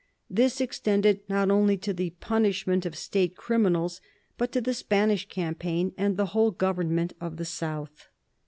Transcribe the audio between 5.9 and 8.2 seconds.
and the whole government of the south.